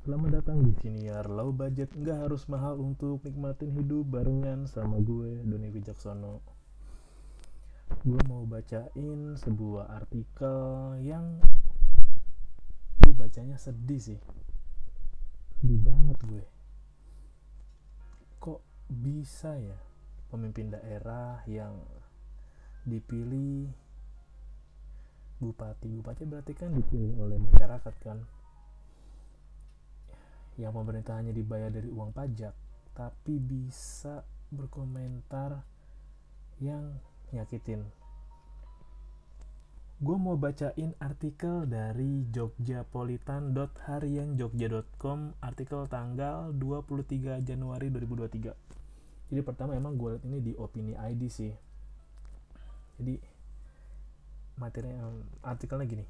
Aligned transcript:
Selamat 0.00 0.40
datang 0.40 0.64
di 0.64 0.72
siniar 0.80 1.28
low 1.28 1.52
budget 1.52 1.92
nggak 1.92 2.24
harus 2.24 2.48
mahal 2.48 2.80
untuk 2.80 3.20
nikmatin 3.20 3.68
hidup 3.68 4.08
barengan 4.08 4.64
sama 4.64 4.96
gue 4.96 5.44
Doni 5.44 5.68
Wijaksono. 5.68 6.40
Gue 8.08 8.16
mau 8.24 8.48
bacain 8.48 9.36
sebuah 9.36 9.92
artikel 9.92 10.56
yang 11.04 11.36
gue 13.04 13.12
bacanya 13.12 13.60
sedih 13.60 14.00
sih. 14.00 14.20
Sedih 15.60 15.84
banget 15.84 16.16
gue. 16.24 16.44
Kok 18.40 18.88
bisa 18.88 19.52
ya 19.60 19.76
pemimpin 20.32 20.72
daerah 20.72 21.44
yang 21.44 21.76
dipilih 22.88 23.68
bupati 25.44 25.92
bupati 25.92 26.24
berarti 26.24 26.56
kan 26.56 26.72
dipilih 26.72 27.20
oleh 27.20 27.36
masyarakat 27.36 27.94
kan 28.00 28.24
yang 30.60 30.76
pemerintah 30.76 31.16
hanya 31.16 31.32
dibayar 31.32 31.72
dari 31.72 31.88
uang 31.88 32.12
pajak 32.12 32.52
tapi 32.92 33.40
bisa 33.40 34.20
berkomentar 34.52 35.64
yang 36.60 37.00
nyakitin. 37.32 37.88
Gue 40.00 40.16
mau 40.16 40.32
bacain 40.36 40.94
artikel 41.00 41.66
dari 41.68 42.24
jogjapolitan.harianjogja.com 42.32 45.32
artikel 45.40 45.88
tanggal 45.88 46.52
23 46.56 47.40
Januari 47.44 47.90
2023 47.92 48.80
jadi 49.30 49.46
pertama 49.46 49.78
emang 49.78 49.94
gue 49.94 50.18
liat 50.18 50.26
ini 50.26 50.42
di 50.42 50.52
opini 50.58 50.98
ID 50.98 51.22
sih. 51.30 51.54
Jadi 52.98 53.14
materi 54.58 54.90
artikelnya 55.46 55.86
gini. 55.86 56.04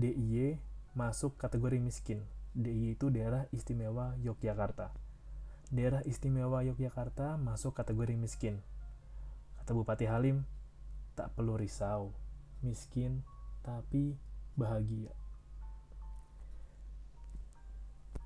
DIY 0.00 0.56
masuk 0.96 1.36
kategori 1.36 1.76
miskin 1.76 2.24
DIY 2.56 2.96
itu 2.96 3.12
daerah 3.12 3.44
istimewa 3.52 4.16
Yogyakarta. 4.24 4.88
Daerah 5.68 6.00
istimewa 6.08 6.64
Yogyakarta 6.64 7.36
masuk 7.36 7.76
kategori 7.76 8.16
miskin. 8.16 8.64
Kata 9.60 9.76
Bupati 9.76 10.08
Halim, 10.08 10.48
tak 11.12 11.36
perlu 11.36 11.60
risau, 11.60 12.16
miskin 12.64 13.20
tapi 13.60 14.16
bahagia. 14.56 15.12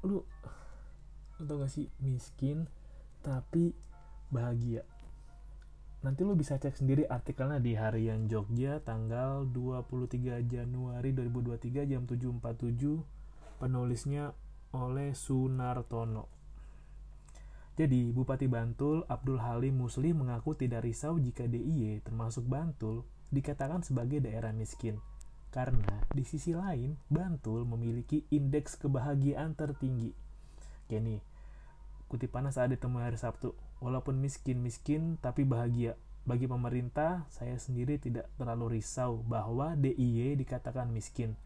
Lu, 0.07 0.23
lu 1.43 1.53
gak 1.59 1.73
sih 1.75 1.91
miskin 1.99 2.71
tapi 3.27 3.75
bahagia? 4.31 4.87
Nanti 6.07 6.25
lu 6.25 6.33
bisa 6.39 6.57
cek 6.57 6.81
sendiri 6.81 7.05
artikelnya 7.05 7.61
di 7.61 7.77
Harian 7.77 8.31
Jogja 8.31 8.81
tanggal 8.81 9.45
23 9.51 10.41
Januari 10.47 11.13
2023 11.13 11.91
jam 11.91 12.07
7.47 12.07 13.20
penulisnya 13.61 14.33
oleh 14.73 15.13
Sunartono. 15.13 16.33
Jadi, 17.77 18.13
Bupati 18.13 18.49
Bantul 18.49 19.05
Abdul 19.09 19.41
Halim 19.41 19.81
Musli 19.81 20.17
mengaku 20.17 20.57
tidak 20.57 20.85
risau 20.85 21.21
jika 21.21 21.45
DIY 21.45 22.05
termasuk 22.05 22.45
Bantul 22.49 23.05
dikatakan 23.31 23.85
sebagai 23.85 24.21
daerah 24.21 24.51
miskin. 24.57 24.99
Karena 25.51 26.07
di 26.13 26.23
sisi 26.25 26.57
lain, 26.57 26.97
Bantul 27.11 27.67
memiliki 27.67 28.25
indeks 28.33 28.79
kebahagiaan 28.79 29.53
tertinggi. 29.59 30.13
Oke 30.87 30.99
kutipannya 32.11 32.51
saat 32.51 32.75
ditemui 32.75 33.07
hari 33.07 33.15
Sabtu. 33.15 33.55
Walaupun 33.79 34.19
miskin-miskin 34.19 35.17
tapi 35.23 35.47
bahagia. 35.47 35.95
Bagi 36.27 36.51
pemerintah, 36.51 37.25
saya 37.33 37.57
sendiri 37.57 37.97
tidak 37.97 38.29
terlalu 38.37 38.83
risau 38.83 39.23
bahwa 39.25 39.79
DIY 39.79 40.37
dikatakan 40.43 40.91
miskin. 40.91 41.39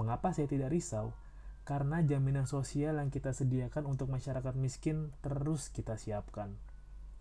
Mengapa 0.00 0.32
saya 0.32 0.48
tidak 0.48 0.72
risau? 0.72 1.12
Karena 1.66 1.98
jaminan 1.98 2.46
sosial 2.46 3.02
yang 3.02 3.10
kita 3.10 3.34
sediakan 3.34 3.90
untuk 3.90 4.06
masyarakat 4.06 4.54
miskin 4.54 5.10
terus 5.18 5.66
kita 5.74 5.98
siapkan. 5.98 6.54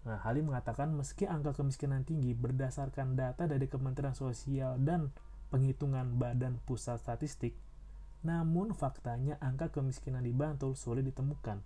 Nah, 0.06 0.22
Halim 0.22 0.54
mengatakan 0.54 0.94
meski 0.94 1.26
angka 1.26 1.58
kemiskinan 1.58 2.06
tinggi 2.06 2.38
berdasarkan 2.38 3.18
data 3.18 3.50
dari 3.50 3.66
Kementerian 3.66 4.14
Sosial 4.14 4.78
dan 4.78 5.10
penghitungan 5.50 6.22
Badan 6.22 6.62
Pusat 6.62 7.02
Statistik, 7.02 7.58
namun 8.22 8.78
faktanya 8.78 9.42
angka 9.42 9.74
kemiskinan 9.74 10.22
di 10.22 10.30
Bantul 10.30 10.78
sulit 10.78 11.10
ditemukan. 11.10 11.66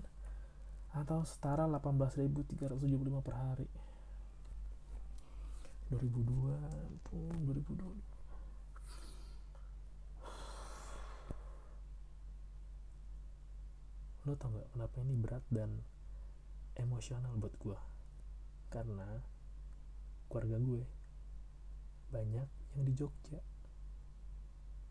Atau 0.96 1.28
setara 1.28 1.68
18.375 1.68 3.22
per 3.22 3.36
hari. 3.36 3.68
2002 5.88 7.08
pun 7.08 7.32
2002 7.48 8.17
lo 14.28 14.36
tau 14.36 14.52
gak 14.52 14.76
kenapa 14.76 14.96
ini 15.08 15.16
berat 15.16 15.44
dan 15.48 15.72
emosional 16.76 17.32
buat 17.40 17.56
gue 17.56 17.80
karena 18.68 19.24
keluarga 20.28 20.60
gue 20.60 20.84
banyak 22.12 22.48
yang 22.76 22.84
di 22.84 22.94
Jogja. 22.94 23.40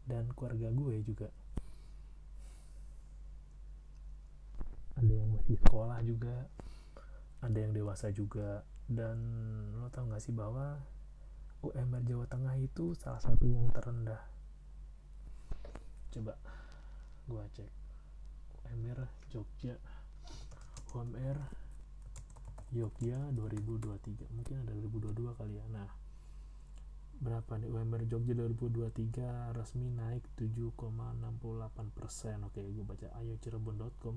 Dan 0.07 0.31
keluarga 0.33 0.71
gue 0.71 1.03
juga. 1.03 1.29
Ada 4.97 5.13
yang 5.13 5.29
masih 5.37 5.61
sekolah 5.61 6.01
juga 6.01 6.49
ada 7.45 7.59
yang 7.59 7.77
dewasa 7.77 8.09
juga. 8.15 8.65
Dan 8.87 9.19
lo 9.77 9.91
tau 9.93 10.09
gak 10.09 10.23
sih 10.23 10.33
bahwa 10.33 10.81
UMR 11.61 12.03
Jawa 12.07 12.25
Tengah 12.31 12.57
itu 12.57 12.95
salah 12.97 13.21
satu 13.21 13.45
yang 13.45 13.69
terendah? 13.75 14.23
Coba 16.15 16.39
gue 17.27 17.45
cek 17.59 17.86
UMR 18.67 19.07
Jogja. 19.31 19.79
UMR 20.91 21.39
Jogja 22.75 23.19
2023 23.31 24.35
mungkin 24.35 24.55
ada 24.67 24.75
2022 24.75 25.39
kali 25.39 25.55
ya. 25.55 25.65
Nah 25.71 25.87
berapa 27.23 27.57
nih? 27.63 27.71
UMR 27.71 28.03
Jogja 28.11 28.35
2023 28.35 29.55
resmi 29.55 29.87
naik 29.89 30.27
7,68 30.35 31.97
persen. 31.97 32.43
Oke 32.45 32.61
gue 32.67 32.83
baca 32.83 33.07
ayo 33.23 33.39
cirebon.com 33.39 34.17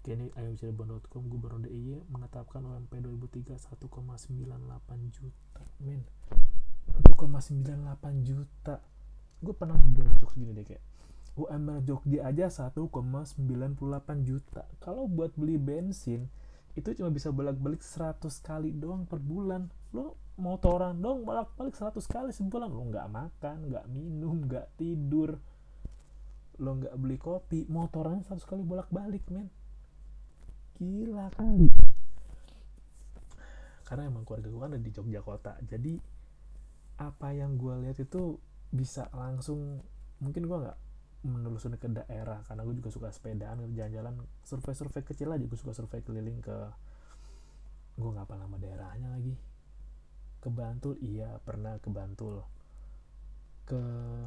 oke 0.00 0.10
ini 0.14 0.30
ayo 0.38 0.50
cirebon.com 0.56 1.22
Gubernur 1.28 1.66
DIY 1.66 2.08
menetapkan 2.10 2.64
UMP 2.64 2.96
2003 2.96 3.60
1,98 3.76 5.14
juta. 5.14 5.62
Men 5.84 6.00
1,98 7.04 8.24
juta. 8.24 8.80
Gue 9.36 9.52
pernah 9.52 9.76
buat 9.76 10.16
jokes 10.16 10.34
gini 10.40 10.56
deh 10.56 10.64
kayak 10.64 10.82
UMR 11.36 11.84
Jogja 11.84 12.32
aja 12.32 12.48
1,98 12.48 13.36
juta. 14.24 14.64
Kalau 14.80 15.04
buat 15.04 15.36
beli 15.36 15.60
bensin 15.60 16.32
itu 16.76 16.92
cuma 16.96 17.12
bisa 17.12 17.28
bolak-balik 17.32 17.84
100 17.84 18.24
kali 18.40 18.72
doang 18.72 19.04
per 19.04 19.20
bulan. 19.20 19.68
Lo 19.92 20.16
motoran 20.40 20.96
dong 20.96 21.28
bolak-balik 21.28 21.76
100 21.76 22.00
kali 22.08 22.32
sebulan. 22.32 22.72
Lo 22.72 22.88
nggak 22.88 23.08
makan 23.12 23.68
nggak 23.68 23.86
minum 23.92 24.48
nggak 24.48 24.80
tidur. 24.80 25.36
Lo 26.56 26.70
nggak 26.80 26.96
beli 26.96 27.16
kopi 27.20 27.68
motoran 27.68 28.24
100 28.24 28.40
kali 28.44 28.64
bolak-balik 28.64 29.24
men. 29.28 29.52
Gila 30.80 31.28
kali. 31.36 31.68
Karena 33.84 34.08
emang 34.08 34.24
keluarga 34.24 34.48
gue 34.48 34.60
kan 34.60 34.72
ada 34.72 34.80
di 34.80 34.92
Jogja 34.92 35.20
kota. 35.20 35.52
Jadi 35.68 36.00
apa 36.96 37.28
yang 37.36 37.60
gue 37.60 37.84
lihat 37.84 38.00
itu 38.00 38.40
bisa 38.72 39.08
langsung 39.12 39.84
mungkin 40.16 40.48
gue 40.48 40.58
nggak 40.64 40.85
menelusuri 41.26 41.76
ke 41.76 41.90
daerah 41.90 42.40
karena 42.46 42.62
gue 42.62 42.74
juga 42.78 42.90
suka 42.94 43.08
sepedaan 43.10 43.60
jalan-jalan 43.74 44.22
survei-survei 44.46 45.02
kecil 45.02 45.34
aja 45.34 45.44
gue 45.44 45.58
suka 45.58 45.74
survei 45.74 46.00
keliling 46.00 46.38
ke 46.40 46.56
gue 47.96 48.10
nggak 48.12 48.28
apa 48.28 48.34
nama 48.36 48.56
daerahnya 48.60 49.08
lagi. 49.12 49.34
Ke 50.40 50.48
Bantul 50.52 51.00
iya 51.00 51.40
pernah 51.42 51.80
ke 51.80 51.88
Bantul. 51.88 52.44
Ke 53.66 53.80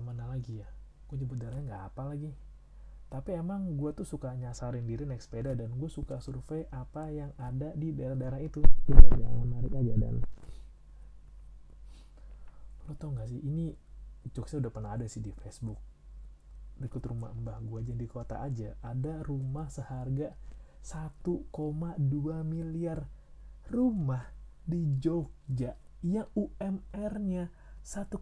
mana 0.04 0.30
lagi 0.30 0.60
ya? 0.60 0.68
Gue 1.08 1.22
nyebut 1.22 1.38
daerahnya 1.38 1.66
nggak 1.70 1.86
apa 1.94 2.02
lagi. 2.10 2.32
Tapi 3.10 3.30
emang 3.34 3.78
gue 3.78 3.90
tuh 3.94 4.06
suka 4.06 4.34
nyasarin 4.38 4.86
diri 4.86 5.06
naik 5.06 5.22
sepeda 5.22 5.58
dan 5.58 5.74
gue 5.74 5.90
suka 5.90 6.22
survei 6.22 6.70
apa 6.70 7.10
yang 7.10 7.34
ada 7.42 7.74
di 7.74 7.94
daerah-daerah 7.94 8.42
itu. 8.42 8.62
Itu 8.86 8.94
yang 9.18 9.34
menarik 9.46 9.74
aja 9.74 9.94
dan. 9.98 10.22
Lo 12.86 12.94
tau 12.98 13.14
gak 13.14 13.30
sih 13.30 13.42
ini 13.42 13.74
jokesnya 14.34 14.66
udah 14.66 14.74
pernah 14.74 14.92
ada 14.98 15.06
sih 15.06 15.22
di 15.22 15.30
Facebook 15.34 15.89
dekat 16.80 17.04
rumah 17.12 17.36
mbah 17.36 17.60
gue 17.60 17.84
aja 17.84 17.94
di 17.94 18.08
kota 18.08 18.40
aja 18.40 18.74
ada 18.80 19.20
rumah 19.22 19.68
seharga 19.68 20.32
1,2 20.80 21.52
miliar. 22.48 23.06
Rumah 23.70 24.24
di 24.66 24.98
Jogja 24.98 25.78
yang 26.02 26.26
UMR-nya 26.34 27.52
1,9 27.84 28.18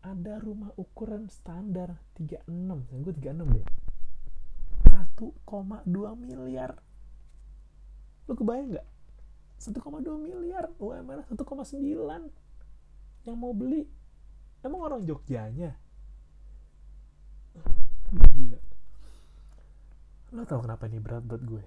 ada 0.00 0.34
rumah 0.40 0.72
ukuran 0.80 1.28
standar 1.28 2.00
36 2.16 2.48
yang 2.88 3.00
gue 3.04 3.14
36 3.18 3.56
deh. 3.58 3.66
1,2 4.88 6.16
miliar. 6.16 6.80
Lo 8.24 8.32
kebayang 8.32 8.72
nggak? 8.72 8.86
1,2 9.60 9.76
miliar 10.16 10.72
UMR 10.80 11.28
1,9 11.28 11.36
yang 13.28 13.36
mau 13.36 13.52
beli 13.52 13.84
emang 14.64 14.80
orang 14.80 15.04
Jogjanya 15.04 15.76
gila. 18.14 18.60
Lo 20.34 20.42
tau 20.46 20.62
kenapa 20.62 20.86
ini 20.86 20.98
berat 20.98 21.22
buat 21.26 21.42
gue? 21.42 21.62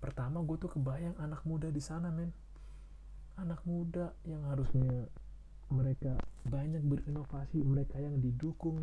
Pertama 0.00 0.40
gue 0.44 0.56
tuh 0.56 0.72
kebayang 0.72 1.16
anak 1.20 1.44
muda 1.44 1.68
di 1.68 1.80
sana 1.80 2.08
men. 2.08 2.32
Anak 3.36 3.64
muda 3.64 4.12
yang 4.28 4.44
harusnya 4.48 5.08
mereka 5.72 6.16
banyak 6.44 6.80
berinovasi 6.84 7.60
mereka 7.64 8.00
yang 8.00 8.20
didukung. 8.20 8.80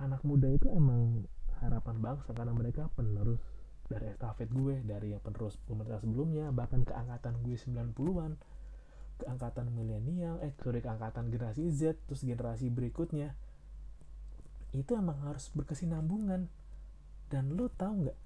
Anak 0.00 0.24
muda 0.24 0.48
itu 0.48 0.68
emang 0.72 1.24
harapan 1.60 1.96
bangsa 2.02 2.34
karena 2.34 2.52
mereka 2.52 2.90
penerus 2.92 3.40
dari 3.86 4.08
estafet 4.08 4.48
gue 4.48 4.80
dari 4.82 5.12
yang 5.12 5.22
penerus 5.22 5.60
pemerintah 5.68 6.00
sebelumnya 6.00 6.48
bahkan 6.50 6.82
ke 6.82 6.96
angkatan 6.96 7.38
gue 7.44 7.54
90-an 7.60 8.40
ke 9.20 9.24
angkatan 9.28 9.68
milenial 9.70 10.40
eh 10.40 10.50
sorry 10.64 10.80
ke 10.80 10.88
angkatan 10.88 11.28
generasi 11.28 11.68
Z 11.68 12.00
terus 12.08 12.24
generasi 12.24 12.72
berikutnya 12.72 13.36
itu 14.72 14.96
emang 14.96 15.20
harus 15.24 15.52
berkesinambungan. 15.52 16.48
Dan 17.28 17.56
lo 17.56 17.72
tau 17.72 17.92
nggak 17.92 18.18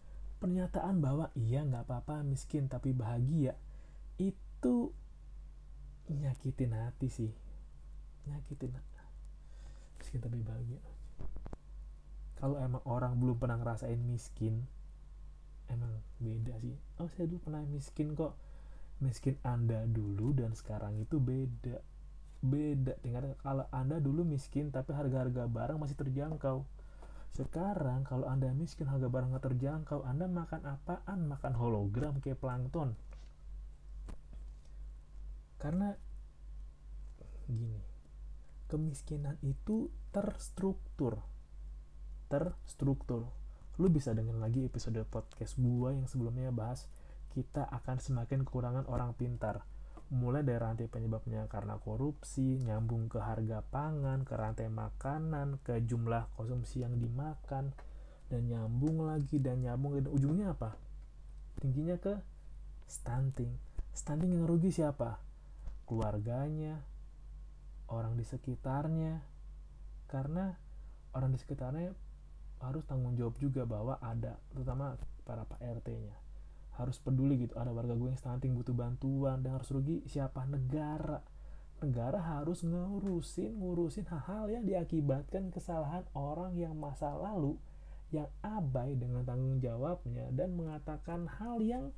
pernyataan 0.43 0.99
bahwa 0.99 1.31
iya 1.39 1.63
nggak 1.63 1.87
apa-apa 1.87 2.27
miskin 2.27 2.67
tapi 2.67 2.91
bahagia 2.91 3.55
itu 4.19 4.91
nyakitin 6.11 6.75
hati 6.75 7.09
sih. 7.11 7.33
Nyakitin 8.27 8.75
miskin 9.99 10.23
tapi 10.23 10.39
bahagia. 10.43 10.83
Kalau 12.37 12.61
emang 12.61 12.85
orang 12.85 13.17
belum 13.17 13.41
pernah 13.41 13.59
ngerasain 13.59 13.99
miskin 14.07 14.67
emang 15.67 15.99
beda 16.23 16.55
sih. 16.63 16.77
Oh 17.03 17.11
saya 17.15 17.27
dulu 17.27 17.51
pernah 17.51 17.63
miskin 17.67 18.15
kok. 18.15 18.39
Miskin 19.03 19.37
anda 19.45 19.85
dulu 19.85 20.33
dan 20.33 20.57
sekarang 20.57 20.97
itu 21.03 21.21
beda 21.21 21.83
beda 22.45 22.95
tinggal 23.01 23.35
kalau 23.41 23.65
anda 23.73 23.97
dulu 23.99 24.23
miskin 24.23 24.69
tapi 24.69 24.93
harga-harga 24.93 25.49
barang 25.49 25.79
masih 25.81 25.97
terjangkau. 25.97 26.65
Sekarang 27.33 28.05
kalau 28.05 28.25
anda 28.29 28.49
miskin 28.53 28.89
harga 28.89 29.13
barang 29.13 29.33
nggak 29.33 29.45
terjangkau 29.53 30.05
anda 30.05 30.25
makan 30.25 30.65
apaan? 30.65 31.29
Makan 31.29 31.53
hologram 31.57 32.17
kayak 32.21 32.41
plankton. 32.41 32.97
Karena 35.61 35.93
gini 37.47 37.81
kemiskinan 38.67 39.39
itu 39.43 39.93
terstruktur. 40.11 41.23
Terstruktur. 42.27 43.31
Lu 43.77 43.87
bisa 43.93 44.17
dengar 44.17 44.41
lagi 44.41 44.65
episode 44.67 44.99
podcast 45.07 45.61
gua 45.61 45.93
yang 45.95 46.09
sebelumnya 46.09 46.51
bahas 46.51 46.89
kita 47.37 47.69
akan 47.69 48.01
semakin 48.01 48.49
kekurangan 48.49 48.89
orang 48.89 49.13
pintar 49.13 49.69
mulai 50.13 50.47
dari 50.47 50.63
rantai 50.63 50.87
penyebabnya 50.87 51.51
karena 51.51 51.79
korupsi, 51.83 52.63
nyambung 52.63 53.11
ke 53.11 53.19
harga 53.19 53.63
pangan, 53.67 54.23
ke 54.23 54.35
rantai 54.39 54.71
makanan, 54.71 55.59
ke 55.67 55.83
jumlah 55.83 56.31
konsumsi 56.39 56.87
yang 56.87 56.99
dimakan, 56.99 57.75
dan 58.31 58.43
nyambung 58.47 59.07
lagi 59.07 59.43
dan 59.43 59.63
nyambung 59.63 59.99
dan 59.99 60.07
ujungnya 60.11 60.55
apa? 60.55 60.79
Tingginya 61.59 61.99
ke 61.99 62.15
stunting. 62.87 63.51
Stunting 63.97 64.39
yang 64.39 64.47
rugi 64.47 64.71
siapa? 64.71 65.27
keluarganya 65.87 66.83
orang 67.87 68.19
di 68.19 68.27
sekitarnya 68.27 69.23
karena 70.11 70.59
orang 71.15 71.31
di 71.31 71.39
sekitarnya 71.39 71.95
harus 72.59 72.83
tanggung 72.91 73.15
jawab 73.15 73.39
juga 73.39 73.63
bahwa 73.63 74.03
ada 74.03 74.35
terutama 74.51 74.99
para 75.23 75.47
pak 75.47 75.63
RT-nya 75.63 76.26
harus 76.77 77.01
peduli 77.01 77.49
gitu. 77.49 77.57
Ada 77.57 77.73
warga 77.73 77.97
gue 77.97 78.13
yang 78.13 78.21
stunting 78.21 78.53
butuh 78.53 78.77
bantuan 78.77 79.41
dan 79.41 79.57
harus 79.57 79.69
rugi. 79.73 80.05
Siapa? 80.05 80.45
Negara. 80.49 81.21
Negara 81.77 82.21
harus 82.21 82.65
ngurusin 82.65 83.61
ngurusin 83.61 84.09
hal-hal 84.09 84.49
yang 84.49 84.65
diakibatkan 84.65 85.53
kesalahan 85.53 86.09
orang 86.17 86.57
yang 86.57 86.73
masa 86.73 87.13
lalu 87.13 87.61
yang 88.15 88.31
abai 88.41 88.97
dengan 88.97 89.27
tanggung 89.27 89.61
jawabnya 89.61 90.31
dan 90.33 90.57
mengatakan 90.57 91.27
hal 91.27 91.61
yang 91.61 91.93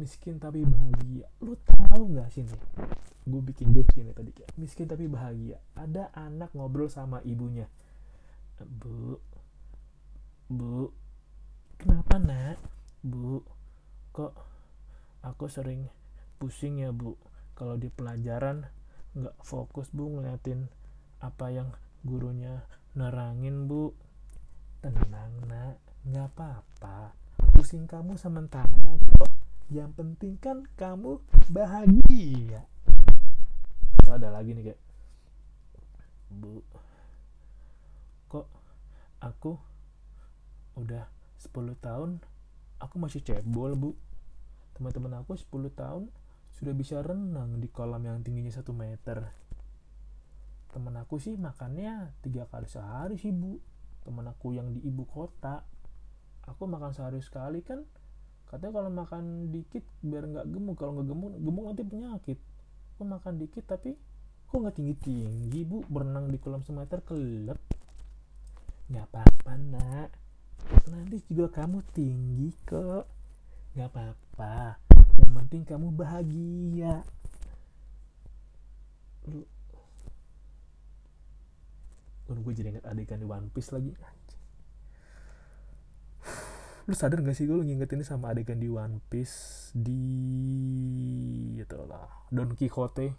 miskin 0.00 0.42
tapi 0.42 0.66
bahagia. 0.66 1.30
Lu 1.38 1.54
tahu 1.62 2.16
nggak 2.16 2.30
sih 2.32 2.42
nih 2.42 2.62
gue 3.28 3.42
bikin 3.44 3.76
jokes 3.76 3.92
ini 4.00 4.16
tadi 4.16 4.32
kayak 4.32 4.50
miskin 4.56 4.88
tapi 4.88 5.04
bahagia. 5.06 5.60
Ada 5.76 6.10
anak 6.16 6.50
ngobrol 6.56 6.88
sama 6.88 7.20
ibunya. 7.22 7.68
Bu 8.58 9.20
bu 10.48 10.90
kenapa 11.76 12.16
nak? 12.18 12.58
Bu 13.04 13.44
kok 14.18 14.34
aku 15.22 15.46
sering 15.46 15.86
pusing 16.42 16.82
ya 16.82 16.90
bu. 16.90 17.14
Kalau 17.54 17.78
di 17.78 17.86
pelajaran 17.86 18.66
nggak 19.14 19.38
fokus 19.46 19.94
bu 19.94 20.10
ngeliatin 20.10 20.66
apa 21.22 21.54
yang 21.54 21.70
gurunya 22.02 22.66
nerangin 22.98 23.70
bu. 23.70 23.94
Tenang 24.82 25.46
nak. 25.46 25.78
Nggak 26.02 26.34
apa-apa. 26.34 27.14
Pusing 27.54 27.86
kamu 27.86 28.18
sementara 28.18 28.98
kok. 29.22 29.30
Yang 29.70 29.94
penting 29.94 30.34
kan 30.42 30.66
kamu 30.74 31.22
bahagia. 31.54 32.66
Itu 34.02 34.10
ada 34.10 34.34
lagi 34.34 34.50
nih 34.50 34.74
kayak 34.74 34.80
bu 36.28 36.66
kok 38.28 38.50
aku 39.22 39.56
udah 40.76 41.06
10 41.40 41.72
tahun 41.80 42.20
aku 42.78 42.94
masih 43.00 43.24
cebol 43.24 43.74
bu 43.74 43.90
teman-teman 44.78 45.18
aku 45.26 45.34
10 45.34 45.50
tahun 45.74 46.06
sudah 46.54 46.74
bisa 46.74 47.02
renang 47.02 47.58
di 47.58 47.66
kolam 47.66 47.98
yang 48.06 48.22
tingginya 48.22 48.54
satu 48.54 48.70
meter. 48.70 49.26
Temen 50.70 50.94
aku 50.94 51.18
sih 51.18 51.34
makannya 51.34 52.14
tiga 52.22 52.46
kali 52.46 52.70
sehari 52.70 53.18
sih 53.18 53.34
bu. 53.34 53.58
Temen 54.06 54.22
aku 54.30 54.54
yang 54.54 54.70
di 54.70 54.78
ibu 54.86 55.02
kota. 55.02 55.66
Aku 56.46 56.70
makan 56.70 56.94
sehari 56.94 57.18
sekali 57.18 57.60
kan 57.66 57.82
katanya 58.48 58.80
kalau 58.80 58.90
makan 58.94 59.52
dikit 59.52 59.82
biar 60.00 60.30
nggak 60.30 60.46
gemuk. 60.46 60.78
Kalau 60.78 60.98
nggak 60.98 61.08
gemuk 61.10 61.30
gemuk 61.42 61.64
nanti 61.66 61.82
penyakit. 61.82 62.38
Aku 62.94 63.02
makan 63.02 63.34
dikit 63.38 63.66
tapi 63.66 63.98
kok 64.46 64.56
nggak 64.62 64.78
tinggi 64.78 64.94
tinggi 64.98 65.60
bu? 65.66 65.82
Berenang 65.90 66.30
di 66.30 66.38
kolam 66.38 66.62
semeter 66.62 67.02
kelep. 67.02 67.58
Nggak 68.94 69.06
apa-apa 69.10 69.52
nak. 69.58 70.10
Nanti 70.86 71.18
juga 71.26 71.62
kamu 71.62 71.82
tinggi 71.90 72.54
kok 72.62 73.17
nggak 73.78 73.94
apa-apa. 73.94 74.74
Yang 75.22 75.32
penting 75.38 75.62
kamu 75.62 75.94
bahagia. 75.94 77.06
Lu 82.26 82.42
gue 82.42 82.52
jadi 82.58 82.74
inget 82.74 82.90
adegan 82.90 83.22
di 83.22 83.26
One 83.30 83.46
Piece 83.54 83.70
lagi. 83.70 83.94
Lu 86.90 86.96
sadar 86.96 87.22
gak 87.22 87.38
sih 87.38 87.46
gue 87.46 87.54
nginget 87.54 87.94
ini 87.94 88.02
sama 88.02 88.34
adegan 88.34 88.58
di 88.58 88.66
One 88.66 88.98
Piece 89.06 89.70
di 89.78 90.02
itu 91.54 91.78
lah 91.86 92.26
Don 92.34 92.58
Quixote? 92.58 93.14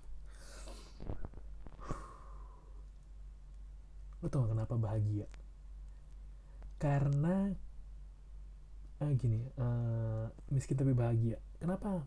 Lu 4.20 4.28
tau 4.28 4.44
kenapa 4.44 4.76
bahagia? 4.76 5.30
Karena 6.82 7.56
ah 9.00 9.12
gini 9.16 9.40
uh, 9.56 10.28
miskin 10.52 10.76
tapi 10.76 10.92
bahagia. 10.92 11.40
Kenapa 11.60 12.04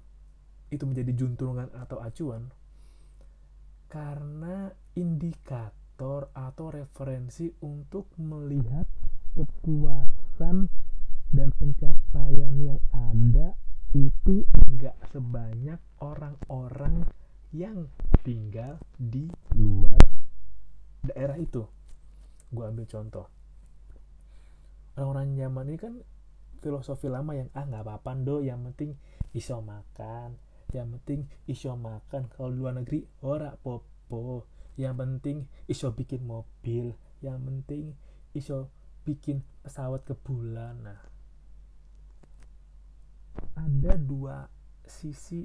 itu 0.69 0.85
menjadi 0.85 1.13
juntrungan 1.17 1.73
atau 1.73 2.01
acuan? 2.05 2.53
Karena 3.89 4.73
indikator 4.97 6.29
atau 6.33 6.67
referensi 6.73 7.49
untuk 7.65 8.13
melihat 8.21 8.85
kepuasan 9.33 10.69
dan 11.33 11.49
pencapaian 11.57 12.57
yang 12.61 12.81
ada 12.93 13.57
itu 13.93 14.45
enggak 14.69 14.97
sebanyak 15.13 15.81
orang-orang 16.01 17.09
yang 17.53 17.89
tinggal 18.25 18.81
di 18.97 19.29
luar 19.57 20.01
daerah 21.05 21.37
itu. 21.37 21.65
Gue 22.53 22.65
ambil 22.69 22.89
contoh. 22.89 23.29
Orang-orang 24.97 25.37
zaman 25.37 25.65
ini 25.73 25.79
kan 25.81 25.95
filosofi 26.63 27.11
lama 27.11 27.35
yang 27.35 27.51
ah 27.59 27.67
nggak 27.67 27.83
apa-apa 27.83 28.15
do 28.23 28.39
yang 28.41 28.63
penting 28.63 28.95
iso 29.35 29.59
makan 29.59 30.39
yang 30.73 30.89
penting 30.99 31.29
iso 31.47 31.77
makan. 31.77 32.27
Kalau 32.33 32.49
luar 32.49 32.75
negeri 32.81 33.05
ora 33.23 33.53
popo 33.55 34.49
yang 34.81 34.97
penting 34.97 35.45
iso 35.69 35.93
bikin 35.93 36.25
mobil 36.25 36.97
yang 37.21 37.45
penting 37.45 37.93
iso 38.33 38.73
bikin 39.05 39.45
pesawat 39.61 40.03
ke 40.03 40.17
bulan. 40.17 40.81
Nah 40.81 41.01
ada 43.57 43.93
dua 44.01 44.49
sisi 44.89 45.45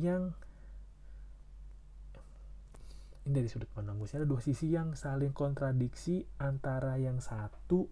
yang 0.00 0.32
ini 3.22 3.38
dari 3.38 3.46
sudut 3.46 3.70
pandang 3.70 4.02
gue 4.02 4.10
ada 4.10 4.26
dua 4.26 4.42
sisi 4.42 4.66
yang 4.74 4.98
saling 4.98 5.30
kontradiksi 5.30 6.26
antara 6.42 6.98
yang 6.98 7.22
satu 7.22 7.86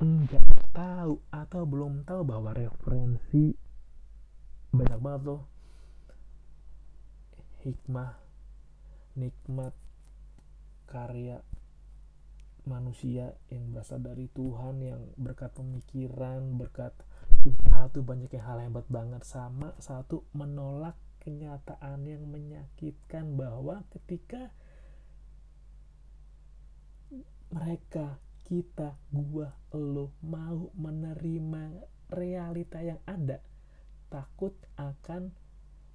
enggak 0.00 0.44
tahu 0.72 1.20
atau 1.28 1.62
belum 1.68 2.08
tahu 2.08 2.22
bahwa 2.24 2.56
referensi 2.56 3.52
banyak 4.72 5.00
banget 5.02 5.22
loh. 5.28 5.42
Hikmah 7.62 8.16
nikmat 9.20 9.76
karya 10.88 11.44
manusia 12.62 13.34
yang 13.50 13.74
berasal 13.74 13.98
dari 14.00 14.30
Tuhan 14.30 14.80
yang 14.80 15.02
berkat 15.18 15.50
pemikiran 15.52 16.56
berkat 16.56 16.94
usaha 17.42 17.90
tuh 17.90 18.06
banyak 18.06 18.30
yang 18.32 18.46
hal 18.46 18.58
hebat 18.62 18.86
banget. 18.86 19.22
Sama 19.26 19.74
satu 19.82 20.24
menolak 20.32 20.94
kenyataan 21.22 22.06
yang 22.06 22.26
menyakitkan 22.26 23.34
bahwa 23.38 23.82
ketika 23.94 24.50
mereka 27.52 28.16
kita, 28.52 29.00
gua, 29.08 29.48
lo 29.72 30.12
mau 30.20 30.68
menerima 30.76 31.72
realita 32.12 32.84
yang 32.84 33.00
ada, 33.08 33.40
takut 34.12 34.52
akan 34.76 35.32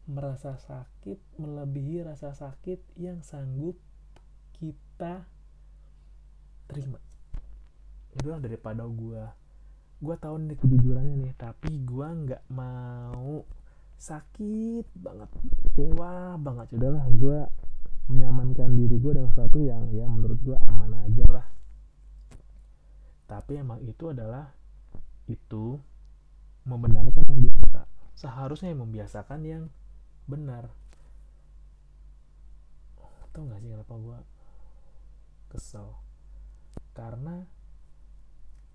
merasa 0.10 0.58
sakit 0.58 1.38
melebihi 1.38 2.02
rasa 2.02 2.34
sakit 2.34 2.98
yang 2.98 3.22
sanggup 3.22 3.78
kita 4.58 5.30
terima. 6.66 6.98
Itu 8.18 8.34
lah 8.34 8.42
daripada 8.42 8.90
gua 8.90 9.38
gua 10.02 10.18
tahu 10.18 10.42
nih 10.50 10.58
kejujurannya 10.58 11.14
nih, 11.30 11.34
tapi 11.38 11.78
gua 11.86 12.10
nggak 12.10 12.42
mau 12.50 13.46
sakit 14.02 14.98
banget, 14.98 15.30
kecewa 15.62 16.42
banget. 16.42 16.74
Udahlah, 16.74 17.06
gua 17.22 17.46
menyamankan 18.10 18.74
diri 18.74 18.98
gue 19.04 19.20
dengan 19.20 19.30
sesuatu 19.36 19.60
yang 19.60 19.92
ya 19.92 20.08
menurut 20.08 20.40
gue 20.40 20.56
aman 20.64 20.96
aja 20.96 21.28
lah 21.28 21.57
tapi 23.28 23.60
emang 23.60 23.84
itu 23.84 24.10
adalah 24.10 24.56
itu 25.28 25.76
membenarkan 26.64 27.24
yang 27.28 27.42
biasa. 27.52 27.84
Seharusnya 28.16 28.72
yang 28.72 28.88
membiasakan 28.88 29.42
yang 29.44 29.64
benar. 30.26 30.72
Tau 33.36 33.44
gak 33.46 33.60
sih 33.62 33.70
kenapa 33.70 33.94
gue 34.00 34.20
kesel? 35.52 35.88
Karena 36.96 37.46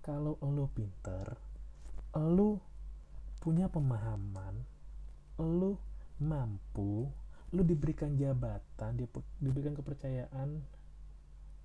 kalau 0.05 0.37
lo 0.39 0.69
pinter 0.71 1.35
lo 2.13 2.59
punya 3.41 3.67
pemahaman 3.67 4.55
lo 5.39 5.79
mampu 6.21 7.09
lo 7.53 7.61
diberikan 7.63 8.13
jabatan 8.15 8.99
diberikan 9.41 9.73
kepercayaan 9.73 10.61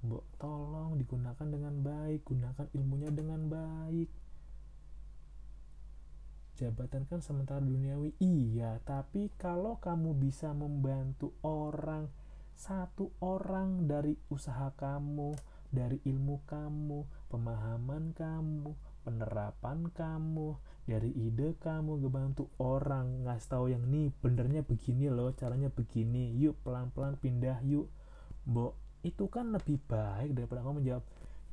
Mbok 0.07 0.25
tolong 0.39 0.95
digunakan 0.95 1.49
dengan 1.49 1.75
baik, 1.83 2.23
gunakan 2.29 2.67
ilmunya 2.75 3.11
dengan 3.11 3.51
baik. 3.51 4.11
Jabatan 6.59 7.07
kan 7.07 7.23
sementara 7.23 7.63
duniawi, 7.63 8.19
iya, 8.19 8.83
tapi 8.83 9.31
kalau 9.39 9.79
kamu 9.79 10.19
bisa 10.19 10.51
membantu 10.51 11.35
orang, 11.47 12.11
satu 12.59 13.15
orang 13.23 13.87
dari 13.87 14.19
usaha 14.31 14.75
kamu, 14.75 15.39
dari 15.71 16.03
ilmu 16.03 16.43
kamu, 16.47 17.31
pemahaman 17.31 18.11
kamu, 18.11 18.75
penerapan 19.09 19.89
kamu 19.97 20.61
dari 20.85 21.13
ide 21.17 21.57
kamu 21.57 22.01
ngebantu 22.01 22.53
orang 22.61 23.25
ngasih 23.25 23.49
tahu 23.49 23.67
yang 23.73 23.85
nih 23.89 24.13
benernya 24.21 24.61
begini 24.61 25.09
loh 25.09 25.33
caranya 25.33 25.73
begini 25.73 26.33
yuk 26.37 26.61
pelan-pelan 26.61 27.17
pindah 27.17 27.61
yuk 27.65 27.89
bo 28.45 28.77
itu 29.03 29.31
kan 29.31 29.55
lebih 29.55 29.79
baik 29.87 30.35
daripada 30.35 30.63
kamu 30.65 30.83
menjawab 30.83 31.05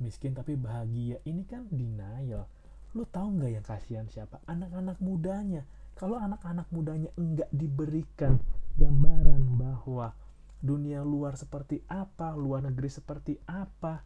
miskin 0.02 0.34
tapi 0.36 0.58
bahagia. 0.58 1.22
Ini 1.24 1.44
kan 1.46 1.70
denial. 1.72 2.50
Lu 2.96 3.04
tahu 3.08 3.40
nggak 3.40 3.52
yang 3.52 3.66
kasihan 3.66 4.08
siapa? 4.08 4.42
Anak-anak 4.48 4.98
mudanya. 5.04 5.68
Kalau 5.96 6.20
anak-anak 6.20 6.68
mudanya 6.75 7.12
enggak 7.16 7.48
diberikan 7.56 8.40
gambaran 8.75 9.44
bahwa 9.56 10.12
dunia 10.60 11.06
luar 11.06 11.40
seperti 11.40 11.86
apa 11.88 12.36
luar 12.36 12.66
negeri 12.68 12.90
seperti 12.90 13.40
apa 13.48 14.04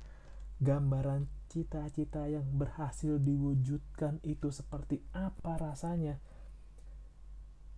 gambaran 0.59 1.25
cita-cita 1.49 2.27
yang 2.27 2.45
berhasil 2.53 3.17
diwujudkan 3.17 4.19
itu 4.27 4.51
seperti 4.51 5.01
apa 5.15 5.55
rasanya 5.55 6.19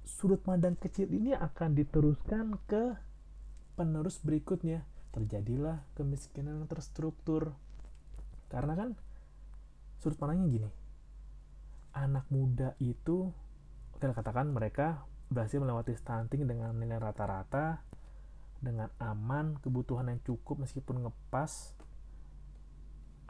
sudut 0.02 0.42
pandang 0.42 0.76
kecil 0.76 1.08
ini 1.14 1.32
akan 1.38 1.78
diteruskan 1.78 2.58
ke 2.66 2.98
penerus 3.78 4.20
berikutnya 4.20 4.84
terjadilah 5.12 5.84
kemiskinan 5.96 6.66
terstruktur. 6.68 7.56
Karena 8.48 8.74
kan 8.76 8.90
sudut 10.00 10.18
pandangnya 10.18 10.48
gini. 10.50 10.70
Anak 11.92 12.26
muda 12.32 12.76
itu 12.80 13.32
kita 14.00 14.16
katakan 14.16 14.50
mereka 14.50 15.04
berhasil 15.32 15.60
melewati 15.60 15.96
stunting 15.96 16.48
dengan 16.48 16.76
nilai 16.76 17.00
rata-rata 17.00 17.84
dengan 18.62 18.92
aman 19.00 19.60
kebutuhan 19.60 20.12
yang 20.12 20.20
cukup 20.24 20.64
meskipun 20.64 21.08
ngepas. 21.08 21.76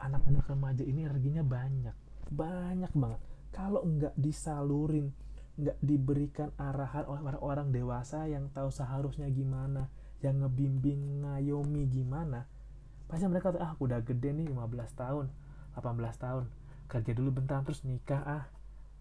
Anak-anak 0.02 0.46
remaja 0.50 0.82
ini 0.82 1.06
energinya 1.06 1.46
banyak. 1.46 1.96
Banyak 2.30 2.92
banget. 2.94 3.20
Kalau 3.52 3.84
nggak 3.84 4.14
disalurin 4.18 5.12
nggak 5.52 5.78
diberikan 5.84 6.48
arahan 6.56 7.04
oleh 7.04 7.20
orang-orang 7.28 7.68
dewasa 7.68 8.24
yang 8.24 8.48
tahu 8.56 8.72
seharusnya 8.72 9.28
gimana 9.28 9.92
yang 10.22 10.42
ngebimbing 10.42 11.26
ngayomi 11.26 11.90
gimana 11.90 12.46
pasti 13.10 13.28
mereka 13.28 13.52
tuh 13.52 13.60
ah 13.60 13.74
udah 13.76 14.00
gede 14.00 14.32
nih 14.32 14.48
15 14.48 14.96
tahun 14.96 15.26
18 15.76 16.24
tahun 16.24 16.44
kerja 16.88 17.12
dulu 17.12 17.30
bentar 17.42 17.60
terus 17.66 17.82
nikah 17.84 18.22
ah 18.24 18.44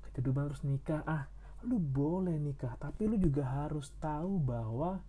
kerja 0.04 0.20
dulu 0.20 0.42
bentar 0.42 0.50
terus 0.58 0.66
nikah 0.68 1.02
ah 1.08 1.24
lu 1.64 1.78
boleh 1.78 2.36
nikah 2.42 2.74
tapi 2.82 3.06
lu 3.06 3.16
juga 3.22 3.46
harus 3.46 3.94
tahu 4.02 4.42
bahwa 4.42 5.00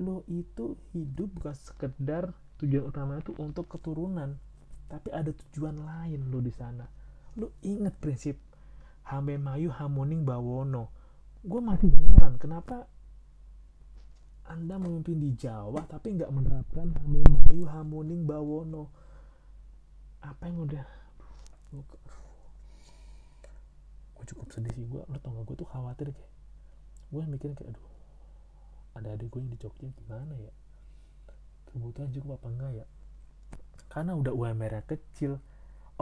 lo 0.00 0.24
itu 0.28 0.76
hidup 0.92 1.40
bukan 1.40 1.56
sekedar 1.56 2.32
tujuan 2.60 2.88
utamanya 2.88 3.24
itu 3.24 3.32
untuk 3.40 3.68
keturunan 3.68 4.36
tapi 4.90 5.14
ada 5.14 5.30
tujuan 5.30 5.78
lain 5.86 6.34
lo 6.34 6.42
di 6.42 6.50
sana. 6.50 6.82
Lo 7.38 7.54
inget 7.62 7.94
prinsip 8.02 8.34
hame 9.06 9.38
mayu 9.38 9.70
hamoning 9.70 10.26
bawono. 10.26 10.90
Gue 11.46 11.62
masih 11.62 11.94
heran 11.94 12.36
kenapa 12.42 12.90
anda 14.50 14.82
memimpin 14.82 15.22
di 15.22 15.30
Jawa 15.38 15.86
tapi 15.86 16.18
nggak 16.18 16.34
menerapkan 16.34 16.90
Mayu 17.06 17.70
Hamuning 17.70 18.26
Bawono. 18.26 18.90
Apa 20.26 20.50
yang 20.50 20.66
udah? 20.66 20.82
Gue 21.70 21.86
cukup 24.26 24.50
sedih 24.50 24.74
sih 24.74 24.90
gue 24.90 25.06
lo 25.06 25.16
tau 25.22 25.30
gak 25.32 25.48
gue 25.48 25.56
tuh 25.64 25.68
khawatir 25.70 26.12
kayak 26.12 26.28
gue 27.10 27.22
mikirin 27.26 27.56
kayak 27.56 27.74
aduh 27.74 27.86
ada 28.98 29.14
adik 29.14 29.30
gue 29.32 29.38
yang 29.38 29.54
di 29.54 29.58
Jogja 29.62 29.86
gimana 29.86 30.34
ya? 30.34 30.50
Kebutuhan 31.70 32.10
cukup 32.10 32.42
apa 32.42 32.46
enggak 32.50 32.72
ya? 32.82 32.86
Karena 33.86 34.18
udah 34.18 34.34
UMR 34.34 34.82
kecil 34.82 35.38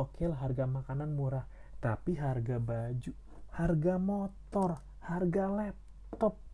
oke 0.00 0.16
okay 0.16 0.24
lah 0.24 0.40
harga 0.40 0.64
makanan 0.64 1.12
murah 1.12 1.44
tapi 1.84 2.16
harga 2.16 2.56
baju 2.56 3.12
harga 3.54 3.94
motor 4.00 4.80
harga 5.04 5.44
laptop 5.52 6.47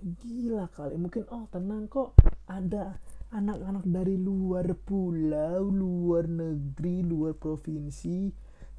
gila 0.00 0.66
kali 0.72 0.96
mungkin 0.96 1.28
oh 1.28 1.44
tenang 1.52 1.86
kok 1.86 2.16
ada 2.48 2.98
anak-anak 3.30 3.84
dari 3.86 4.16
luar 4.16 4.66
pulau 4.74 5.70
luar 5.70 6.26
negeri 6.26 7.04
luar 7.04 7.36
provinsi 7.38 8.32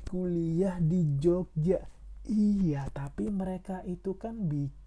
kuliah 0.09 0.75
di 0.83 1.15
Jogja. 1.15 1.79
Iya 2.27 2.91
tapi 2.91 3.31
mereka 3.31 3.79
itu 3.87 4.19
kan 4.19 4.35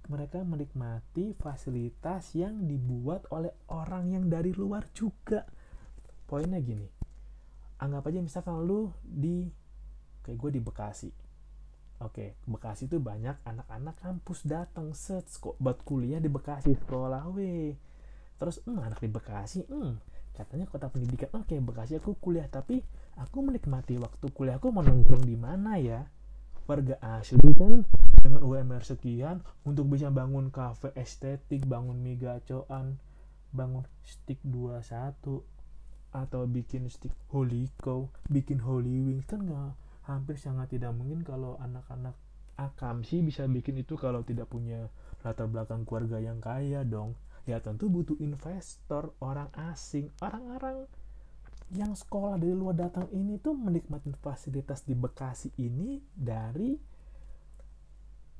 mereka 0.06 0.44
menikmati 0.44 1.32
fasilitas 1.32 2.36
yang 2.36 2.68
dibuat 2.68 3.24
oleh 3.32 3.56
orang 3.72 4.12
yang 4.12 4.24
dari 4.28 4.52
luar 4.52 4.92
juga. 4.92 5.48
Poinnya 6.28 6.60
gini 6.60 7.04
anggap 7.84 8.08
aja 8.08 8.20
misalkan 8.22 8.64
lu 8.64 8.88
di 9.02 9.50
kayak 10.24 10.38
gue 10.38 10.50
di 10.56 10.60
Bekasi 10.62 11.10
Oke, 12.04 12.36
Bekasi 12.44 12.84
tuh 12.84 13.00
banyak 13.00 13.40
anak-anak 13.48 13.96
kampus 13.96 14.44
datang 14.44 14.92
set 14.92 15.24
kok 15.40 15.56
buat 15.56 15.80
kuliah 15.88 16.20
di 16.20 16.28
Bekasi 16.28 16.76
sekolah 16.76 17.32
we. 17.32 17.80
Terus 18.36 18.60
hmm, 18.68 18.76
anak 18.76 19.00
di 19.00 19.08
Bekasi, 19.08 19.64
hmm, 19.64 20.04
katanya 20.36 20.68
kota 20.68 20.92
pendidikan. 20.92 21.32
Oke, 21.32 21.56
Bekasi 21.64 21.96
aku 21.96 22.20
kuliah 22.20 22.44
tapi 22.44 22.84
aku 23.16 23.40
menikmati 23.40 23.96
waktu 23.96 24.26
kuliah 24.36 24.60
aku 24.60 24.68
mau 24.68 24.84
nongkrong 24.84 25.24
di 25.24 25.32
mana 25.32 25.80
ya? 25.80 26.04
Warga 26.68 27.00
asli 27.00 27.40
kan 27.56 27.88
dengan 28.20 28.44
UMR 28.44 28.84
sekian 28.84 29.40
untuk 29.64 29.88
bisa 29.88 30.12
bangun 30.12 30.52
kafe 30.52 30.92
estetik, 31.00 31.64
bangun 31.64 32.04
mie 32.04 32.20
gacoan, 32.20 33.00
bangun 33.48 33.88
stick 34.04 34.40
21 34.44 35.40
atau 36.12 36.42
bikin 36.48 36.88
stick 36.92 37.12
holy 37.32 37.72
cow, 37.80 38.12
bikin 38.28 38.60
holy 38.60 39.00
wings 39.00 39.24
kan 39.24 39.44
nggak 39.44 39.83
hampir 40.04 40.36
sangat 40.36 40.72
tidak 40.76 40.92
mungkin 40.92 41.24
kalau 41.24 41.56
anak-anak 41.60 42.16
akam 42.54 43.02
sih 43.02 43.24
bisa 43.24 43.48
bikin 43.50 43.80
itu 43.80 43.98
kalau 43.98 44.22
tidak 44.22 44.46
punya 44.52 44.92
latar 45.26 45.48
belakang 45.50 45.82
keluarga 45.88 46.20
yang 46.20 46.38
kaya 46.38 46.84
dong. 46.86 47.16
Ya 47.44 47.60
tentu 47.60 47.92
butuh 47.92 48.16
investor 48.24 49.12
orang 49.20 49.52
asing 49.72 50.08
orang-orang 50.24 50.88
yang 51.72 51.92
sekolah 51.92 52.40
dari 52.40 52.52
luar 52.56 52.76
datang 52.76 53.08
ini 53.12 53.36
tuh 53.40 53.56
menikmati 53.56 54.12
fasilitas 54.16 54.84
di 54.84 54.96
Bekasi 54.96 55.52
ini 55.60 56.00
dari 56.12 56.76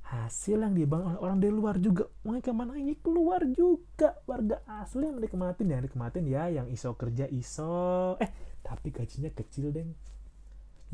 hasil 0.05 0.61
yang 0.61 0.77
dibangun 0.77 1.17
oleh 1.17 1.21
orang 1.21 1.39
dari 1.41 1.53
luar 1.53 1.77
juga. 1.81 2.09
Mereka 2.25 2.53
mana 2.53 2.77
ini 2.77 2.97
keluar 3.01 3.45
juga. 3.49 4.21
Warga 4.29 4.61
asli 4.69 5.09
yang 5.09 5.17
menikmatin 5.17 5.67
yang 5.69 5.83
nikmatin 5.85 6.25
ya 6.29 6.45
yang 6.53 6.69
iso 6.69 6.93
kerja 6.97 7.25
iso. 7.29 8.17
Eh 8.21 8.31
tapi 8.65 8.89
gajinya 8.89 9.29
kecil 9.33 9.73
deh 9.73 9.85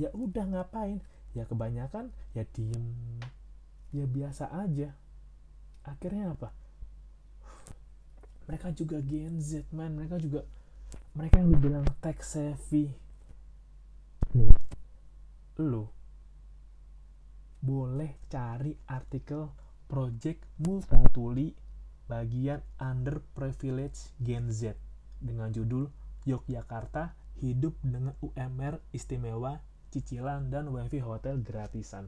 ya 0.01 0.09
udah 0.17 0.45
ngapain? 0.49 1.05
Ya 1.37 1.45
kebanyakan 1.45 2.09
ya 2.33 2.49
diem. 2.57 2.97
Ya 3.93 4.09
biasa 4.09 4.49
aja. 4.49 4.97
Akhirnya 5.85 6.33
apa? 6.33 6.57
Mereka 8.49 8.73
juga 8.73 9.05
Gen 9.05 9.45
Z 9.45 9.69
man. 9.77 9.93
Mereka 10.01 10.17
juga 10.17 10.49
mereka 11.13 11.45
yang 11.45 11.53
dibilang 11.53 11.87
tech 12.01 12.25
savvy. 12.25 12.89
Nih 14.33 14.51
lu 15.61 15.85
boleh 17.61 18.17
cari 18.33 18.73
artikel 18.89 19.53
project 19.85 20.41
multatuli 20.65 21.53
bagian 22.09 22.65
underprivileged 22.81 24.17
Gen 24.17 24.49
Z 24.49 24.73
dengan 25.21 25.53
judul 25.53 25.93
Yogyakarta 26.25 27.13
hidup 27.45 27.77
dengan 27.85 28.17
UMR 28.25 28.81
istimewa 28.97 29.61
cicilan 29.91 30.49
dan 30.49 30.71
wifi 30.71 31.03
hotel 31.03 31.43
gratisan. 31.43 32.07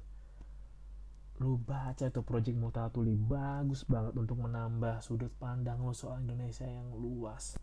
Lu 1.42 1.59
baca 1.59 2.07
itu 2.07 2.23
project 2.23 2.55
Mutatuli 2.55 3.18
bagus 3.18 3.83
banget 3.83 4.14
untuk 4.14 4.38
menambah 4.38 5.03
sudut 5.03 5.35
pandang 5.42 5.83
lo 5.83 5.90
soal 5.90 6.23
Indonesia 6.23 6.68
yang 6.68 6.95
luas 6.95 7.59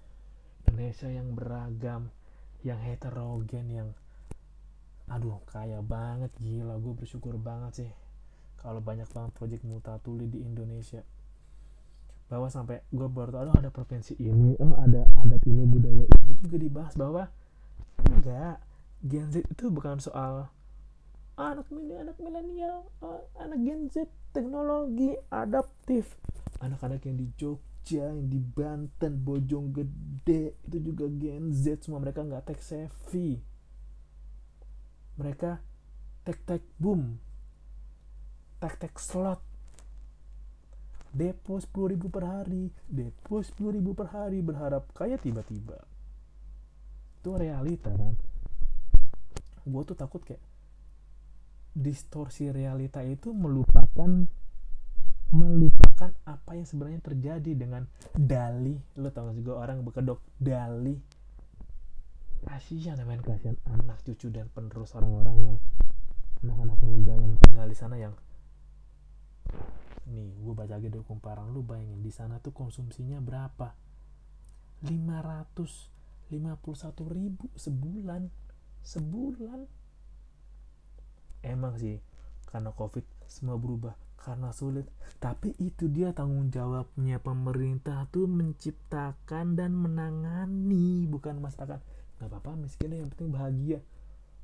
Indonesia 0.67 1.09
yang 1.09 1.33
beragam 1.33 2.11
yang 2.61 2.79
heterogen 2.83 3.65
yang 3.71 3.89
aduh 5.09 5.41
kaya 5.47 5.81
banget 5.81 6.29
gila 6.37 6.77
gue 6.77 6.93
bersyukur 6.93 7.39
banget 7.39 7.71
sih 7.73 7.91
kalau 8.59 8.83
banyak 8.83 9.07
banget 9.07 9.31
project 9.33 9.63
Mutatuli 9.63 10.27
di 10.27 10.43
Indonesia. 10.43 11.01
Bahwa 12.29 12.51
sampai 12.51 12.85
gue 12.93 13.07
baru 13.09 13.41
tahu 13.41 13.55
ada 13.57 13.71
provinsi 13.73 14.19
ini 14.19 14.53
oh 14.59 14.75
ada 14.77 15.07
adat 15.17 15.41
ini 15.49 15.63
budaya 15.65 16.05
ini 16.05 16.31
juga 16.43 16.57
dibahas 16.61 16.93
bahwa 16.93 17.31
enggak 18.05 18.61
Gen 18.99 19.31
Z 19.31 19.47
itu 19.47 19.71
bukan 19.71 19.95
soal 20.03 20.51
ah, 21.39 21.49
anak 21.55 21.71
milenial 21.71 22.03
anak 22.03 22.17
milenial 22.19 22.75
ah, 22.99 23.23
anak 23.39 23.59
Gen 23.63 23.87
Z 23.87 24.11
teknologi 24.35 25.15
adaptif. 25.31 26.19
Anak-anak 26.59 27.07
yang 27.07 27.15
di 27.15 27.27
Jogja 27.39 28.11
yang 28.11 28.27
di 28.27 28.43
Banten 28.43 29.23
Bojonggede 29.23 30.59
itu 30.67 30.77
juga 30.83 31.07
Gen 31.07 31.55
Z 31.55 31.87
semua 31.87 32.03
mereka 32.03 32.27
nggak 32.27 32.43
tech 32.51 32.59
savvy. 32.59 33.39
Mereka 35.15 35.63
tech 36.27 36.39
tech 36.43 36.63
boom 36.75 37.23
tech 38.59 38.75
tech 38.75 38.99
slot. 38.99 39.39
Depo 41.09 41.57
10 41.57 41.95
ribu 41.95 42.11
per 42.11 42.27
hari 42.27 42.69
depo 42.85 43.41
10 43.41 43.79
ribu 43.79 43.95
per 43.95 44.11
hari 44.11 44.43
berharap 44.43 44.91
kaya 44.91 45.15
tiba-tiba. 45.15 45.79
Itu 47.23 47.39
realita 47.39 47.95
kan 47.95 48.13
gue 49.65 49.81
tuh 49.83 49.97
takut 49.97 50.21
kayak 50.23 50.41
distorsi 51.75 52.49
realita 52.49 52.99
itu 53.05 53.31
melupakan 53.31 54.27
melupakan 55.29 56.09
apa 56.25 56.57
yang 56.57 56.65
sebenarnya 56.65 57.01
terjadi 57.05 57.51
dengan 57.53 57.85
dali. 58.17 58.73
Lo 58.97 59.13
tau 59.13 59.29
gak 59.29 59.37
sih 59.37 59.45
gue 59.45 59.53
orang 59.53 59.85
berkedok 59.85 60.19
dali. 60.41 60.97
Kasihan 62.41 62.97
men. 63.05 63.21
Kasihan 63.21 63.59
anak 63.69 64.01
cucu 64.01 64.33
dan 64.33 64.49
penerus 64.49 64.97
orang-orang 64.97 65.37
yang 65.37 65.57
anak-anak 66.41 66.79
muda 66.81 67.13
yang 67.13 67.35
tinggal 67.45 67.67
di 67.67 67.77
sana 67.77 67.99
yang 67.99 68.15
nih 70.09 70.33
gue 70.41 70.53
baca 70.57 70.81
lagi 70.81 70.89
dari 70.89 71.05
kumparan 71.05 71.53
lu 71.53 71.61
bayangin 71.61 72.01
di 72.01 72.09
sana 72.09 72.41
tuh 72.41 72.49
konsumsinya 72.49 73.21
berapa? 73.21 73.77
551 74.81 76.31
ribu 77.13 77.45
sebulan 77.53 78.31
sebulan. 78.83 79.67
Emang 81.45 81.79
sih 81.79 82.03
karena 82.49 82.73
covid 82.75 83.05
semua 83.29 83.55
berubah 83.55 83.95
karena 84.19 84.51
sulit. 84.51 84.89
Tapi 85.23 85.55
itu 85.59 85.87
dia 85.87 86.11
tanggung 86.11 86.51
jawabnya. 86.51 87.23
Pemerintah 87.23 88.07
tuh 88.11 88.27
menciptakan 88.27 89.55
dan 89.55 89.71
menangani 89.75 91.07
bukan 91.07 91.39
masyarakat 91.39 91.79
nggak 92.19 92.27
apa-apa 92.27 92.59
miskin 92.59 92.91
yang 92.91 93.07
penting 93.15 93.31
bahagia. 93.31 93.79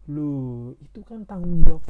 Lu 0.08 0.72
itu 0.80 1.04
kan 1.04 1.28
tanggung 1.28 1.60
jawab. 1.68 1.84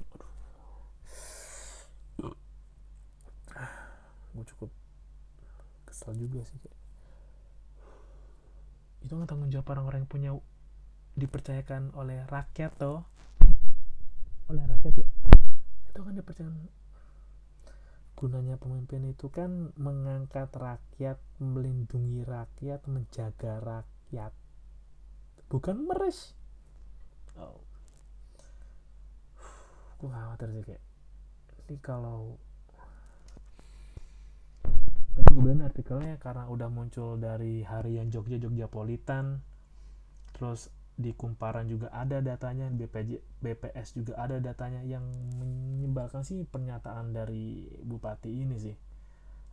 Gue 4.36 4.43
cukup 4.51 4.67
kesel 5.88 6.12
juga 6.19 6.43
sih 6.43 6.60
itu 9.05 9.13
kan 9.13 9.29
tanggung 9.29 9.53
jawab 9.53 9.69
orang-orang 9.77 10.01
yang 10.01 10.10
punya 10.10 10.31
dipercayakan 11.15 11.95
oleh 11.95 12.28
rakyat 12.28 12.75
toh. 12.75 13.08
Oleh 14.51 14.63
rakyat 14.67 14.93
ya? 14.99 15.08
Itu 15.89 16.04
kan 16.04 16.13
dipercayakan. 16.19 16.67
Gunanya 18.15 18.56
pemimpin 18.56 19.12
itu 19.12 19.28
kan 19.32 19.75
mengangkat 19.75 20.51
rakyat 20.56 21.19
melindungi 21.39 22.23
rakyat 22.23 22.84
menjaga 22.88 23.60
rakyat. 23.63 24.32
Bukan 25.47 25.88
meres. 25.88 26.36
Oh. 27.36 27.60
gue 29.95 30.12
khawatir 30.12 30.51
sih 30.51 30.63
kayak. 30.63 30.84
Ini 31.65 31.75
kalau 31.80 32.36
gue 35.15 35.39
bilang 35.39 35.63
artikelnya 35.63 36.19
karena 36.19 36.47
udah 36.51 36.67
muncul 36.67 37.15
dari 37.15 37.63
harian 37.63 38.12
Jogja 38.12 38.36
Jogja 38.36 38.67
Politan 38.67 39.39
terus 40.36 40.67
di 40.95 41.12
Kumparan 41.12 41.67
juga 41.67 41.91
ada 41.91 42.23
datanya 42.23 42.71
BPJ 42.71 43.19
BPS 43.43 43.99
juga 43.99 44.15
ada 44.15 44.39
datanya 44.39 44.79
yang 44.88 45.03
menyebalkan 45.36 46.23
sih 46.23 46.47
pernyataan 46.47 47.12
dari 47.12 47.67
bupati 47.84 48.31
ini 48.31 48.55
sih. 48.55 48.75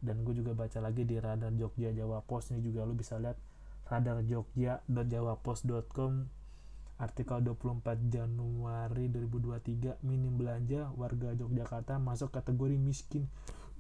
Dan 0.03 0.23
gue 0.27 0.35
juga 0.39 0.55
baca 0.55 0.79
lagi 0.83 1.03
di 1.07 1.19
radar 1.19 1.51
Jogja 1.55 1.91
Jawa 1.95 2.23
Post 2.23 2.55
ini 2.55 2.63
juga 2.63 2.87
lu 2.87 2.95
bisa 2.95 3.19
lihat 3.19 3.39
radar 3.87 4.23
jogja.jawapos.com 4.23 6.13
artikel 7.03 7.39
24 7.43 8.15
Januari 8.15 9.11
2023 9.11 10.07
minim 10.07 10.39
belanja 10.39 10.95
warga 10.95 11.35
Yogyakarta 11.35 11.99
masuk 11.99 12.31
kategori 12.31 12.79
miskin. 12.79 13.27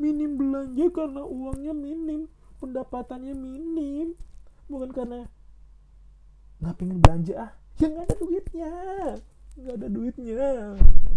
Minim 0.02 0.34
belanja 0.34 0.90
karena 0.90 1.22
uangnya 1.22 1.74
minim 1.74 2.26
pendapatannya 2.58 3.34
minim 3.34 4.18
bukan 4.66 4.90
karena 4.90 5.30
pengen 6.78 7.02
belanja 7.02 7.34
ah. 7.50 7.52
Ya 7.82 7.90
nggak 7.90 8.06
ada 8.06 8.16
duitnya. 8.22 8.72
Nggak 9.58 9.74
ada 9.74 9.88
duitnya. 9.90 10.46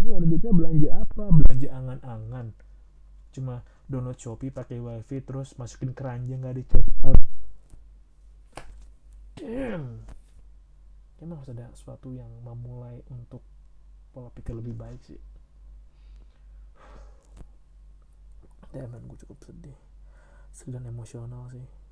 Nggak 0.01 0.15
ada 0.17 0.25
duitnya 0.25 0.53
belanja 0.57 0.89
apa? 0.97 1.23
Belanja 1.29 1.69
angan-angan. 1.69 2.47
Cuma 3.29 3.61
download 3.85 4.17
shopee 4.17 4.49
pakai 4.49 4.81
wifi 4.81 5.21
terus 5.21 5.53
masukin 5.61 5.93
keranjang 5.93 6.41
nggak 6.41 6.55
di 6.57 6.63
check 6.65 6.87
out. 7.05 7.21
Damn 9.37 10.01
emang 11.25 11.41
harus 11.41 11.57
ada 11.57 11.73
sesuatu 11.73 12.13
yang 12.13 12.29
memulai 12.45 13.01
untuk 13.09 13.41
pola 14.13 14.29
pikir 14.29 14.53
lebih 14.53 14.77
baik 14.77 15.01
sih. 15.01 15.21
Damn 18.73 18.93
gue 19.09 19.17
cukup 19.25 19.37
sedih. 19.41 19.77
Sedih 20.51 20.79
dan 20.79 20.87
emosional 20.87 21.49
sih 21.51 21.84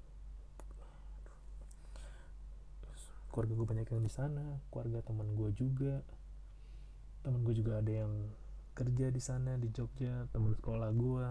keluarga 3.34 3.58
gue 3.58 3.66
banyak 3.66 3.88
yang 3.90 4.06
di 4.06 4.14
sana 4.14 4.62
keluarga 4.70 5.02
teman 5.02 5.34
gue 5.34 5.50
juga. 5.58 6.06
Teman 7.26 7.42
gue 7.42 7.58
juga 7.58 7.82
ada 7.82 7.90
yang 7.90 8.14
kerja 8.78 9.10
di 9.10 9.18
sana 9.18 9.58
di 9.58 9.74
Jogja 9.74 10.30
teman 10.30 10.54
sekolah 10.54 10.90
gue 10.94 11.28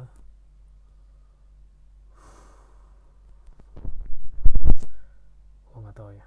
gue 5.70 5.78
nggak 5.78 5.94
tahu 5.94 6.10
ya. 6.10 6.26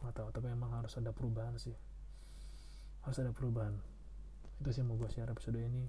Nggak 0.00 0.14
tahu 0.16 0.28
tapi 0.32 0.46
emang 0.48 0.72
harus 0.72 0.96
ada 0.96 1.12
perubahan 1.12 1.60
sih. 1.60 1.76
Harus 3.04 3.20
ada 3.20 3.36
perubahan. 3.36 3.76
Itu 4.64 4.72
sih 4.72 4.80
mau 4.80 4.96
gue 4.96 5.12
share 5.12 5.28
episode 5.28 5.60
ini. 5.60 5.84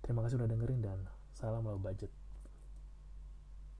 Terima 0.00 0.24
kasih 0.24 0.40
udah 0.40 0.48
dengerin 0.48 0.80
dan 0.80 1.04
salam 1.36 1.68
low 1.68 1.76
budget 1.76 2.19